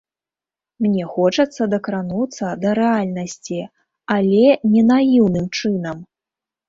Мне 0.83 1.03
хочацца 1.17 1.67
дакрануцца 1.73 2.45
да 2.63 2.69
рэальнасці, 2.81 3.61
але 4.17 4.43
не 4.73 4.81
наіўным 4.91 5.45
чынам. 5.61 5.97